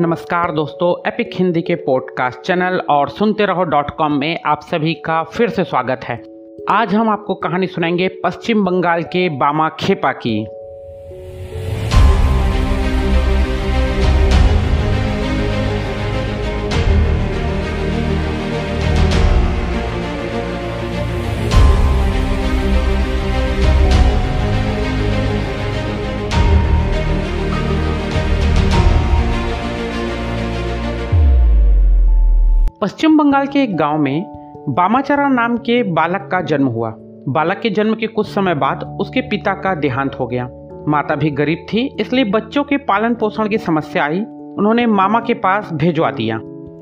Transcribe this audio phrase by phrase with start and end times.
[0.00, 4.94] नमस्कार दोस्तों एपिक हिंदी के पॉडकास्ट चैनल और सुनते रहो डॉट कॉम में आप सभी
[4.94, 6.22] का फिर से स्वागत है।
[6.70, 10.46] आज हम आपको कहानी सुनाएँगे पश्चिम बंगाल के बामा खेपा की।
[32.84, 34.24] पश्चिम बंगाल के एक गाँव में
[34.68, 36.94] बामाचरण नाम के बालक का जन्म हुआ।
[37.28, 40.44] बालक के जन्म के कुछ समय बाद उसके पिता का देहांत हो गया।
[40.88, 44.20] माता भी गरीब थी, इसलिए बच्चों के पालन पोषण की समस्या आई।
[44.58, 46.36] उन्होंने मामा के पास भेजवा दिया।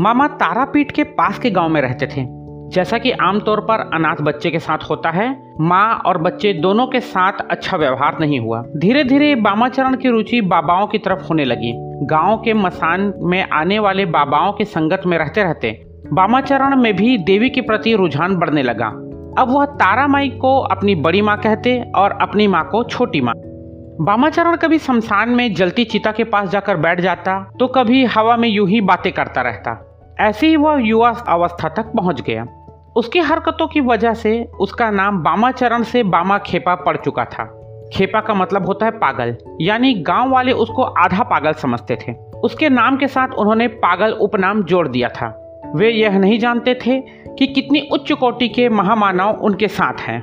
[0.00, 2.26] मामा तारापीठ के पास के गाँव में रहते थे।
[2.68, 7.00] जैसा कि आमतौर पर अनाथ बच्चे के साथ होता है, माँ और बच्चे दोनों के
[7.00, 11.72] साथ अच्छा व्यवहार नहीं हुआ। धीरे धीरे बामाचरण की रुचि बाबाओं की तरफ़ होने लगी।
[12.06, 17.16] गाँव के मसान में आने वाले बाबाओं की संगत में रहते रहते बामाचरण में भी
[17.18, 18.86] देवी के प्रति रुझान बढ़ने लगा।
[19.38, 23.34] अब वह तारा माई को अपनी बड़ी माँ कहते और अपनी माँ को छोटी माँ।
[24.00, 28.48] बामाचरण कभी शमशान में जलती चिता के पास जाकर बैठ जाता तो कभी हवा में
[28.48, 29.76] यूँ ही बातें करता रहता।
[30.20, 32.46] ऐसे ही वह युवा अवस्था तक पहुँच गया।
[32.96, 37.44] उसकी हरकतों की वजह से उसका नाम बामाचरण से बामा खेपा पड़ चुका था।
[37.94, 42.68] खेपा का मतलब होता है पागल, यानी गाँव वाले उसको आधा पागल समझते थे। उसके
[42.68, 45.28] नाम के साथ उन्होंने पागल उपनाम जोड़ दिया था।
[45.74, 47.00] वे यह नहीं जानते थे
[47.38, 50.20] कि कितनी उच्च कोटि के महामानव उनके साथ हैं।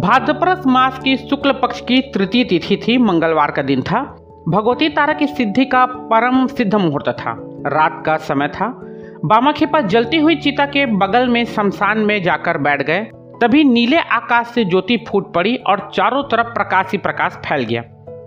[0.00, 4.16] भाद्रपरस मास की शुक्ल पक्ष की तृतीय तिथि थी, मंगलवार का दिन था।
[4.48, 8.86] भगवती तारा की सिद्धि का परम सिद्ध मुहूर्त था। रात का समय था।
[9.24, 13.00] बामा खेपा जलती हुई चिता के बगल में शमशान में जाकर बैठ गए।
[13.40, 17.82] तभी नीले आकाश से ज्योति फूट पड़ी और चारों तरफ़ प्रकाश ही प्रकाश फैल गया।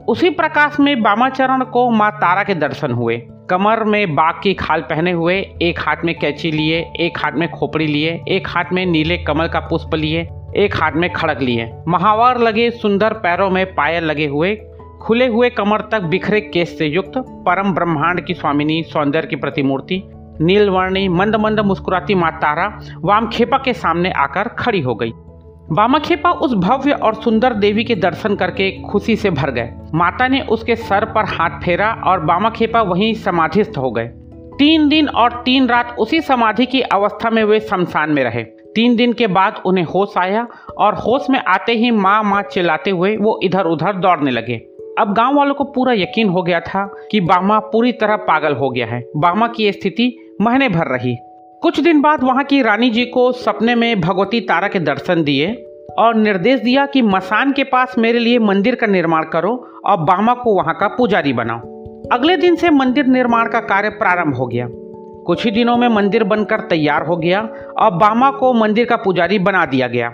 [0.08, 4.81] उसी प्रकाश में बामाचरण को माँ तारा के दर्शन हुए। कमर में बाघ की खाल
[4.81, 8.86] पहने हुए, एक हाथ में कैची लिए, एक हाथ में खोपड़ी लिए, एक हाथ में
[8.86, 13.76] नीले कमल का पुष्प लिए, एक हाथ में खड़क लिए। महावर लगे सुंदर पैरों में
[13.76, 14.55] पायल लगे हुए,
[15.02, 20.03] खुले हुए कमर तक बिखरे केस से युक्त परम ब्रह्मांड की स्वामिनी, सौंदर्य की प्रतिमूर्ति,
[20.42, 25.11] नीलवर्णी, मंद मंद मुस्कुराती माँ तारा वाम खेपा के सामने आकर खड़ी हो गई।
[25.72, 30.42] बामाखेपा उस भव्य और सुंदर देवी के दर्शन करके खुशी से भर गए। माता ने
[30.42, 34.08] उसके सर पर हाथ फेरा और बामाखेपा वहीं समाधिस्थ हो गए।
[34.58, 38.96] तीन दिन और तीन रात उसी समाधि की अवस्था में वे शमशान में रहे। तीन
[38.96, 40.48] दिन के बाद उन्हें होश आया
[40.78, 44.56] और होश में आते ही माँ माँ चिल्लाते हुए वो इधर उधर दौड़ने लगे।
[45.00, 48.70] अब गाँव वालों को पूरा यकीन हो गया था कि बामा पूरी तरह पागल हो
[48.70, 51.18] गया है। बामा की स्थिति महीने भर रही।
[51.64, 55.66] कुछ दिन बाद वहाँ की रानी जी को सपने में भगवती तारा के दर्शन दिए
[55.98, 59.52] और निर्देश दिया कि मसान के पास मेरे लिए मंदिर का निर्माण करो
[59.86, 61.60] और बामा को वहाँ का पुजारी बनाओ।
[62.12, 64.68] अगले दिन से मंदिर निर्माण का कार्य प्रारंभ हो गया।
[65.26, 67.42] कुछ ही दिनों में मंदिर बनकर तैयार हो गया
[67.80, 70.10] और बामा को मंदिर का पुजारी बना दिया गया।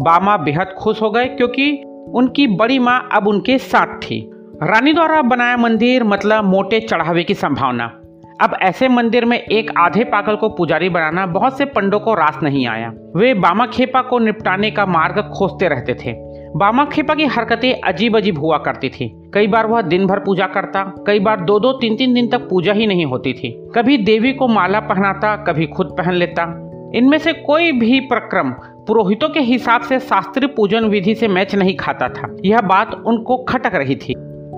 [0.00, 1.82] बामा बेहद खुश हो गए क्योंकि
[2.14, 4.30] उनकी बड़ी माँ अब उनके साथ थी।
[4.62, 8.00] रानी द्वारा बनाया मंदिर मतलब मोटे चढ़ावे की संभावना।
[8.42, 12.38] अब ऐसे मंदिर में एक आधे पागल को पुजारी बनाना बहुत से पंडों को रास
[12.42, 16.12] नहीं आया। वे बामा खेपा को निपटाने का मार्ग खोजते रहते थे।
[16.56, 20.46] बामा खेपा की हरकतें अजीब अजीब हुआ करती थी। कई बार वह दिन भर पूजा
[20.46, 23.98] करता, कई बार दो दो तीन तीन दिन तक पूजा ही नहीं होती थी। कभी
[23.98, 26.62] देवी को माला पहनाता, कभी खुद पहन लेता।
[26.94, 28.50] इनमें से कोई भी प्रक्रम
[28.86, 33.36] पुरोहितों के हिसाब से शास्त्रीय पूजन विधि से मैच नहीं खाता था। यह बात उनको
[33.36, 34.14] खटक रही थी।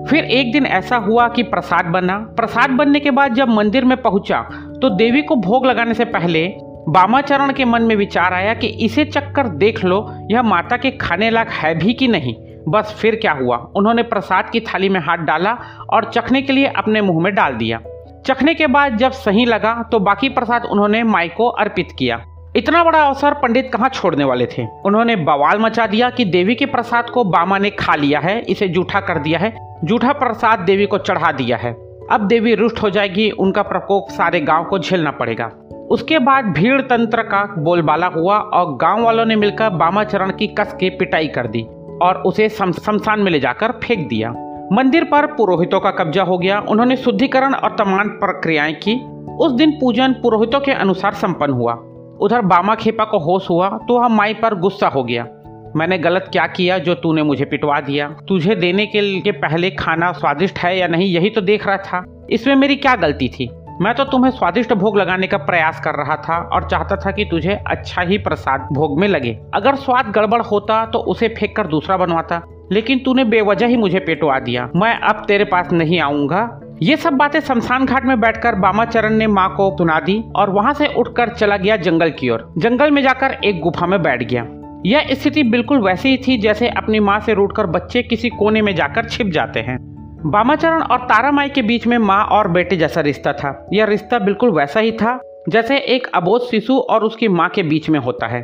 [0.07, 3.95] फिर एक दिन ऐसा हुआ कि प्रसाद बना। प्रसाद बनने के बाद जब मंदिर में
[3.97, 4.41] पहुँचा
[4.81, 6.47] तो देवी को भोग लगाने से पहले
[6.89, 11.29] बामाचरण के मन में विचार आया कि इसे चक्कर देख लो, यह माता के खाने
[11.29, 12.33] लायक है भी कि नहीं।
[12.67, 13.57] बस फिर क्या हुआ?
[13.75, 15.57] उन्होंने प्रसाद की थाली में हाथ डाला
[15.89, 17.79] और चखने के लिए अपने मुँह में डाल दिया।
[18.25, 22.21] चखने के बाद जब सही लगा तो बाकी प्रसाद उन्होंने माई को अर्पित किया।
[22.55, 24.65] इतना बड़ा अवसर पंडित कहाँ छोड़ने वाले थे?
[24.85, 28.67] उन्होंने बवाल मचा दिया कि देवी के प्रसाद को बामा ने खा लिया है, इसे
[28.67, 29.53] जूठा कर दिया है।
[29.83, 31.71] जूठा प्रसाद देवी को चढ़ा दिया है।
[32.11, 35.51] अब देवी रुष्ट हो जाएगी, उनका प्रकोप सारे गाँव को झेलना पड़ेगा।
[35.91, 40.73] उसके बाद भीड़ तंत्र का बोलबाला हुआ और गाँव वालों ने मिलकर बामाचरण की कस
[40.73, 41.61] के पिटाई कर दी
[42.01, 44.31] और उसे शमशान में ले जाकर फेंक दिया।
[44.73, 48.99] मंदिर पर पुरोहितों का कब्जा हो गया। उन्होंने शुद्धिकरण और तमाम प्रक्रियाएँ की।
[49.39, 51.73] उस दिन पूजन पुरोहितों के अनुसार संपन्न हुआ।
[52.21, 55.27] उधर बामा खेपा को होश हुआ तो वह माई पर गुस्सा हो गया।
[55.75, 58.07] मैंने गलत क्या किया जो तूने मुझे पिटवा दिया?
[58.27, 62.03] तुझे देने के लिए पहले खाना स्वादिष्ट है या नहीं, यही तो देख रहा था।
[62.29, 63.49] इसमें मेरी क्या गलती थी?
[63.81, 67.25] मैं तो तुम्हें स्वादिष्ट भोग लगाने का प्रयास कर रहा था और चाहता था कि
[67.25, 71.67] तुझे अच्छा ही प्रसाद भोग में लगे। अगर स्वाद गड़बड़ होता तो उसे फेंक कर
[71.67, 76.59] दूसरा बनवाता, लेकिन तूने बेवजह ही मुझे पेटवा दिया। मैं अब तेरे पास नहीं आऊँगा।
[76.81, 80.73] ये सब बातें शमशान घाट में बैठकर बामाचरण ने माँ को सुना दी और वहाँ
[80.73, 84.43] से उठकर चला गया जंगल की ओर। जंगल में जाकर एक गुफा में बैठ गया।
[84.85, 88.75] यह स्थिति बिल्कुल वैसी ही थी जैसे अपनी माँ से रूटकर बच्चे किसी कोने में
[88.75, 89.77] जाकर छिप जाते हैं।
[90.25, 94.51] बामाचरण और तारामाई के बीच में माँ और बेटे जैसा रिश्ता था। यह रिश्ता बिल्कुल
[94.51, 98.41] वैसा ही था जैसे एक अबोध शिशु और उसकी माँ के बीच में होता है।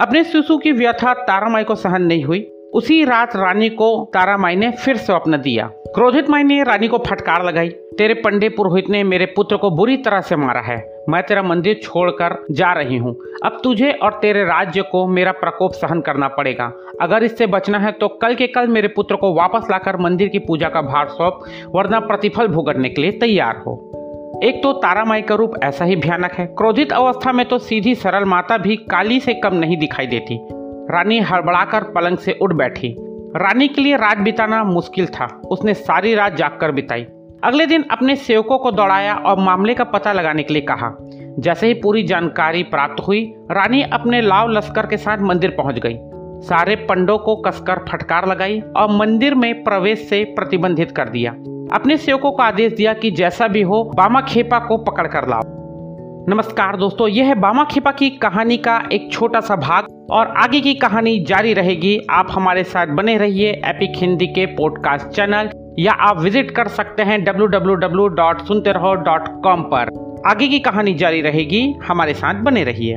[0.00, 4.70] अपने शिशु की व्यथा तारामाई को सहन नहीं हुई। उसी रात रानी को तारामाई ने
[4.70, 7.68] फिर स्वप्न दिया। क्रोधित माई ने रानी को फटकार लगाई।
[7.98, 10.76] तेरे पंडे पुरोहित ने मेरे पुत्र को बुरी तरह से मारा है।
[11.08, 13.14] मैं तेरा मंदिर छोड़कर जा रही हूँ।
[13.44, 16.70] अब तुझे और तेरे राज्य को मेरा प्रकोप सहन करना पड़ेगा।
[17.02, 20.38] अगर इससे बचना है तो कल के कल मेरे पुत्र को वापस लाकर मंदिर की
[20.38, 21.40] पूजा का भार सौंप,
[21.74, 25.96] वरना प्रतिफल भुगतने के लिए तैयार हो। एक तो तारा माई का रूप ऐसा ही
[25.96, 30.06] भयानक है। क्रोधित अवस्था में तो सीधी सरल माता भी काली से कम नहीं दिखाई
[30.06, 30.38] देती।
[30.90, 32.96] रानी हड़बड़ाकर पलंग से उठ बैठी।
[33.36, 37.06] रानी के लिए रात बिताना मुश्किल था। उसने सारी रात जागकर बिताई।
[37.44, 40.96] अगले दिन अपने सेवकों को दौड़ाया और मामले का पता लगाने के लिए कहा।
[41.38, 45.96] जैसे ही पूरी जानकारी प्राप्त हुई, रानी अपने लाव लश्कर के साथ मंदिर पहुँच गई।
[46.46, 51.32] सारे पंडों को कसकर फटकार लगाई और मंदिर में प्रवेश से प्रतिबंधित कर दिया।
[51.72, 55.57] अपने सेवकों को आदेश दिया कि जैसा भी हो बामा खेपा को पकड़ कर लाओ।
[56.28, 60.60] नमस्कार दोस्तों, यह है बामा खेपा की कहानी का एक छोटा सा भाग और आगे
[60.60, 65.92] की कहानी जारी रहेगी। आप हमारे साथ बने रहिए एपिक हिंदी के पॉडकास्ट चैनल या
[65.92, 67.46] आप विज़िट कर सकते हैं डब्ल्यू
[69.72, 72.96] पर। आगे की कहानी जारी रहेगी, हमारे साथ बने रहिए।